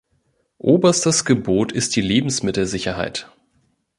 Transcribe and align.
Oberstes 0.57 1.25
Gebot 1.25 1.71
ist 1.71 1.95
die 1.95 2.01
Lebensmittelsicherheit. 2.01 3.29